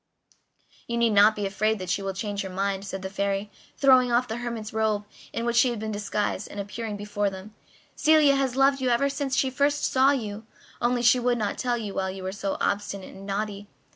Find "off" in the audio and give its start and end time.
4.11-4.27